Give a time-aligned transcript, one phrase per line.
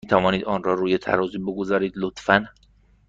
[0.05, 2.45] می توانید آن را روی ترازو بگذارید، لطفا؟